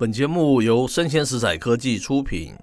[0.00, 2.54] 本节目由声鲜时采科技出品，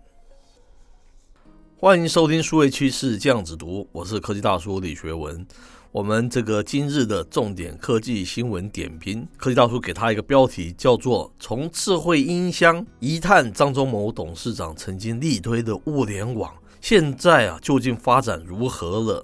[1.80, 5.46] 欢迎收听数位趋势酱子读，我是科技大叔李学文。
[5.92, 16.52] 我们这个今日的重点科技新闻点评，科技大叔给他一个标题，叫做“从智慧音箱一探张忠谋董事长曾经力推的物联网，
[16.82, 19.24] 现在啊究竟发展如何了？”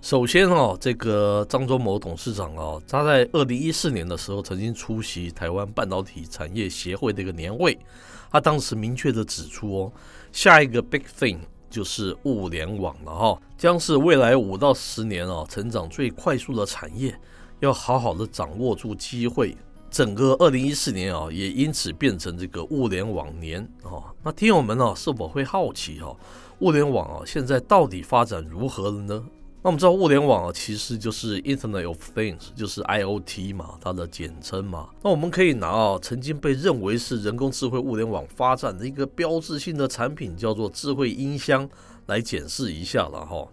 [0.00, 7.76] 首先哦，这个张忠谋董事长哦，他在二零一四年的时候曾经出席台湾半导体产业协会的一个年会，
[8.30, 9.92] 他当时明确地指出哦，
[10.32, 17.12] 下一个 big thing 就是物联网了哈，将是未来五到十年哦成长最快速的产业，
[17.58, 19.56] 要好好的掌握住机会。
[19.90, 24.04] 整个二零一四年啊，也因此变成这个物联网年哦。
[24.22, 26.14] 那听友们呢，是否会好奇哈，
[26.60, 29.26] 物联网啊现在到底发展如何了呢？
[29.60, 34.90] 那我们知道物联网啊，其实就是 Internet of Things，就是 IoT 嘛，它的简称嘛。
[35.02, 41.68] 那我们可以拿啊，曾经被认为是人工智慧物联网发展的一个标志性的产品，叫做智慧音箱
[42.06, 43.48] 来检视一下了哈。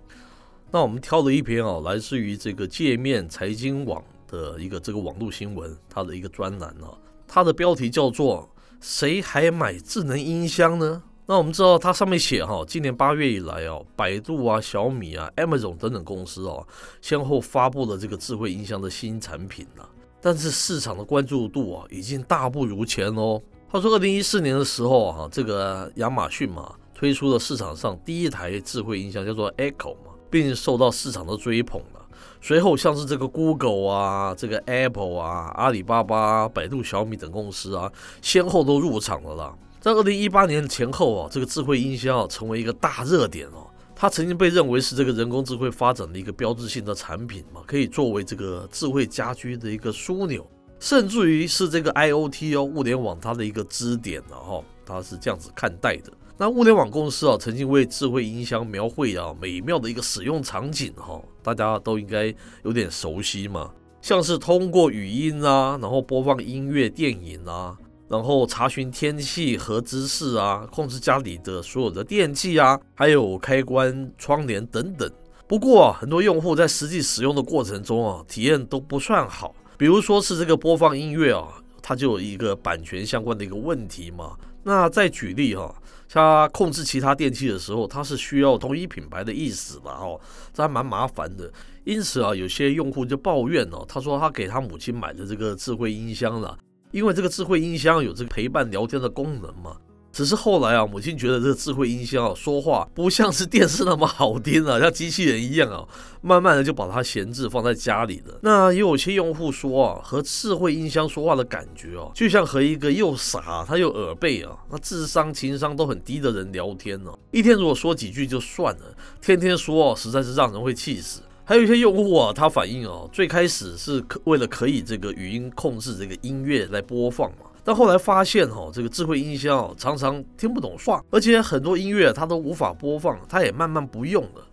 [0.71, 6.93] 那我们挑了一篇啊，来自于这个界面财经网的一个这个网络新闻，它的一个专栏啊，
[7.27, 8.47] 它的标题叫做
[8.79, 16.65] “谁还买智能音箱呢？”那我们知道，它上面写哈，今年八月以来哦，百度啊、小米啊、Amazon 等等公司哦，
[17.01, 19.89] 先后发布了这个智慧音箱的新产品了。
[20.21, 23.41] 但是市场的关注度啊，已经大不如前哦。
[23.67, 32.05] 他说，二零一四年的时候啊，这个亚马逊嘛，推出了市场上第一台智慧音箱，叫做 Echo 嘛，并受到市场的追捧了。
[32.39, 39.55] 随后像是这个 Google 啊、这个 Apple 啊、阿里巴巴、百度、小米等公司啊，先后都入场了啦。
[39.85, 43.67] 在二零一八年前后啊，这个智慧音箱啊成为一个大热点哦。
[43.95, 50.43] 它曾经被认为是这个人工智慧发展的一个标志性的产品嘛，可以作为这个智慧家居的一个枢纽，
[50.79, 54.63] 甚至于是这个 IoT 哦，物联网它的一个支点了哈。
[54.83, 56.11] 它是这样子看待的。
[56.35, 63.69] 那物联网公司啊，曾经为智慧音箱描绘啊美妙的一个使用场景哈，大家都应该有点熟悉嘛，
[64.01, 67.77] 像是通过语音啊，然后播放音乐、电影啊。
[68.07, 75.09] 然后查询天气和姿势啊，控制家里的所有的电器啊，还有开关、窗帘等等。
[75.47, 79.55] 不过啊，很多用户在实际使用的过程中啊，体验都不算好。
[79.77, 81.47] 比如说是这个播放音乐啊，
[81.81, 84.35] 它就有一个版权相关的一个问题嘛。
[84.63, 85.75] 那再举例哈、啊，
[86.07, 89.97] 像控制其他电器的时候，它是需要同一品牌的意思吧？
[89.99, 90.19] 哦，
[90.53, 91.51] 这还蛮麻烦的。
[91.83, 96.57] 因此啊，有些用户就抱怨哦、啊，他说他给他母亲买的这个智慧音箱了。
[96.95, 99.75] 因为这个智慧音箱有这个陪伴聊天的功能嘛，
[100.13, 105.85] 只是后来啊，母亲觉得这个智慧音箱啊说话不像是电视那么好听啊，像机器人一样啊，
[106.21, 108.39] 慢慢的就把它闲置放在家里了。
[108.41, 121.19] 那也有些用户说啊，和智慧音箱说话的感觉哦、就像和一个又傻他又耳背啊，那智商情商都很低的人聊天呢、一天如果说几句就算了，天天说、啊、实在是让人会气死。
[121.47, 134.47] 还有一些用户啊，他反映哦，最开始是可为了可以这个语音控制这个音乐来播放嘛，但后来发现哦，这个智慧音箱常常听不懂话，而且很多音乐它都无法播放，它也慢慢不用了。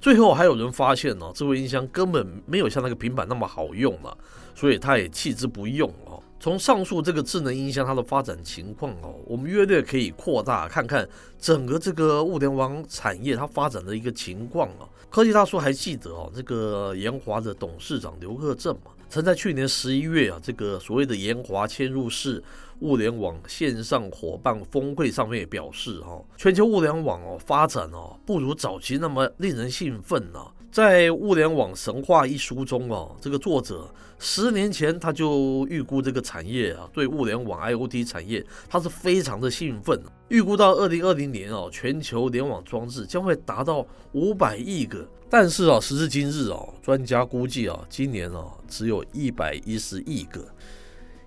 [0.00, 4.16] 最后还有人发现哦，智慧音箱根本没有像那个平板那么好用了，
[4.54, 5.92] 所以他也弃之不用。
[6.40, 14.88] 从上述这个智能音箱它的发展情况哦，我们约略可以扩大看看整个这个物联网产业它发展的一个情况啊。
[15.10, 22.42] 科技大叔还记得哦，这个研华的董事长刘克正嘛，曾在去年十一月啊，这个所谓的研华嵌入式
[22.80, 30.40] 物联网线上伙伴峰会上面也表示哈，全球物联网哦发展哦不如早期那么令人兴奋呢。
[30.70, 39.98] 在《物联网神话》一书中哦，这个作者十年前他就预估这个产业啊，对物联网 IoT 产业，他是非常的兴奋。
[40.28, 45.08] 预估到二零二零年哦，全球联网装置将会达到五百亿个。
[45.30, 50.46] 但是啊，时至今日哦，专家估计啊，今年啊只有一百一十亿个，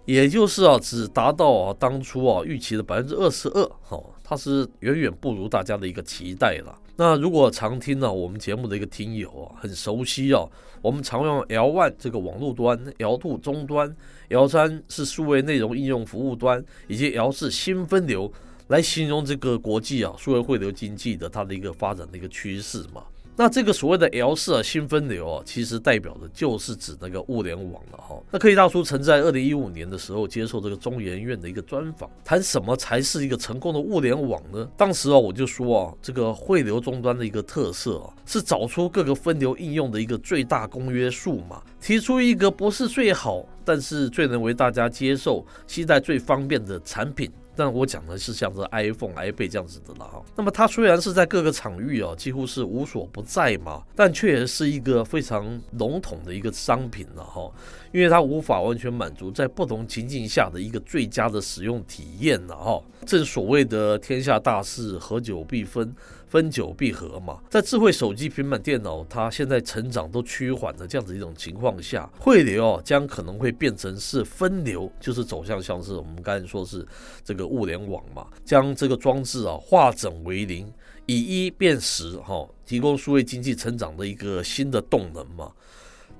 [0.06, 3.66] 也就是啊，只达到啊当初啊预期的百分之二十二。
[3.82, 6.78] 哈，它是远远不如大家的一个期待了。
[7.01, 10.77] 那如果常听呢、我们节目的一个听友啊，很熟悉哦、啊。
[10.83, 13.91] 我们常用 L one 这个网络端，L two 终端
[14.29, 18.31] ，L 三是数位内容应用服务端，以及 L 四新分流
[18.67, 23.03] 来形容这个国际啊数位汇流经济的它的一个发展的一个趋势嘛。
[23.37, 28.22] 那这个所谓的 L 四啊，新分流啊，其实代表的就是指那个物联网了哈。
[28.29, 34.69] 那科技大叔曾在二零一五年的时候接受这个中研院的一个专访，谈什么才是一个成功的物联网呢？
[34.78, 47.31] 当时啊，我就说啊，这个汇流终端的一个特色啊，是找出各个分流应用的一个最大公约数嘛，提出一个不是最好，但是最能为大家接受、期待最方便的产品。
[47.55, 50.23] 但我讲的是像这 iPhone、iPad 这样子的了哈。
[50.35, 57.51] 那么它虽然是在各个场域哦，几乎是无所不在嘛，但却也是一个非常笼统的一个商品了哈。
[57.91, 62.81] 因为它无法完全满足在不同情境下的一个最佳的使用体验了哈。
[63.05, 65.93] 正所谓的天下大事，合久必分。
[66.31, 76.87] 分久必合嘛，在智慧手机、平板电脑，它现在成长都趋缓的这样子一种情况下，汇流哦将可能会变成是分流，就是走向像是我们刚才说是
[77.22, 80.72] 这个物联网嘛，将这个装置啊化整为零，
[81.05, 85.51] 以一变十哈，提供数位经济成长的一个新的动能嘛。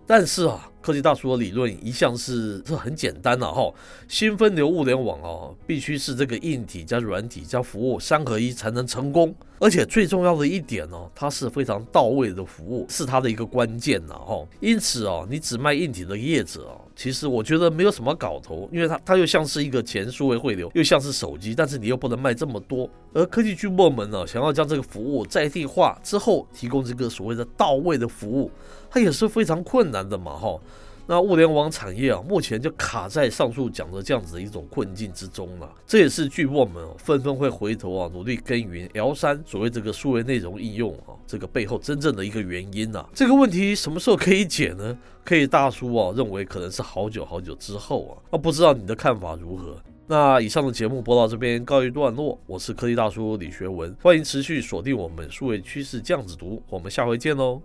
[0.06, 3.72] 但是啊，科技大叔的理论一向是是很简单的哈，
[4.08, 9.34] 新分流物联网哦，必须是这个硬体加软体加服务三合一才能成功。
[9.60, 14.44] 而且最重要的一点呢，它是非常到位的服务，是它的一个关键呐哈。
[14.60, 22.90] 因此哦，你只卖硬体的业者哦，其实我觉得没有什么搞头，因为它它又像是一个前数位汇流，又像是手机，但是你又不能卖这么多。
[23.14, 28.50] 而科技巨擘们呢，想要将这个服务在地化之后，提供这个所谓的到位的服务，
[28.90, 30.60] 它也是非常困难的嘛哈。
[31.12, 35.70] 那物联网产业啊，目前就卡在上述讲的这样子的一种困境之中了。
[35.86, 43.06] 这也是巨擘们纷纷会回头啊，努力耕耘 L 三所谓这个数位内容应用啊，这个背后真正的一个原因啊。
[43.14, 44.98] 这个问题什么时候可以解呢？
[45.26, 48.16] 可以大叔啊认为可能是好久好久之后啊。
[48.32, 49.76] 那不知道你的看法如何？
[50.08, 57.62] 那以上的节目播到这边告一段落，我是科技大叔李学文，欢迎持续锁定我们数位趋势这样子读，我们下回见喽。